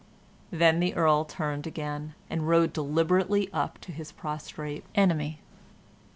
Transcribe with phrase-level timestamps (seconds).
[0.49, 5.41] Then the Earl turned again, and rode deliberately up to his prostrate enemy.